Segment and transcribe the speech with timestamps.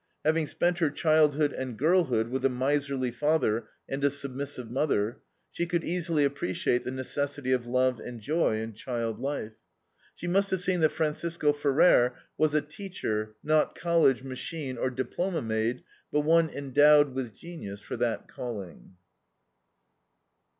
[0.25, 5.19] Having spent her childhood and girlhood with a miserly father and a submissive mother,
[5.51, 9.53] she could easily appreciate the necessity of love and joy in child life.
[10.15, 15.43] She must have seen that Francisco Ferrer was a teacher, not college, machine, or diploma
[15.43, 18.95] made, but one endowed with genius for that calling.